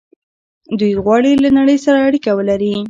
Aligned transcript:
دوی 0.79 0.93
غواړي 1.03 1.31
له 1.43 1.49
نړۍ 1.57 1.77
سره 1.85 1.97
اړیکه 2.07 2.31
ولري. 2.37 2.73